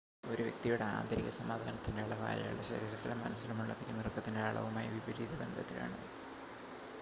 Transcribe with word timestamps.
ഒരു 0.25 0.43
വ്യക്തിയുടെ 0.43 0.85
ആന്തരിക 0.93 1.31
സമാധാനത്തിൻ്റെ 1.35 2.01
അളവ് 2.03 2.25
അയാളുടെ 2.29 2.65
ശരീരത്തിലും 2.69 3.21
മനസ്സിലുമുള്ള 3.23 3.75
പിരിമുറുക്കത്തിൻ്റെ 3.81 4.41
അളവുമായി 4.41 4.89
വിപരീത 4.95 5.39
ബന്ധത്തിലാണ് 5.43 5.99